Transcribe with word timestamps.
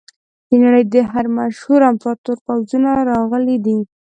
د 0.47 0.49
نړۍ 0.63 0.83
د 0.93 0.95
هر 1.11 1.25
مشهور 1.37 1.81
امپراتور 1.91 2.37
پوځونه 2.45 2.89
راغلي 3.11 3.57
دي. 3.65 3.79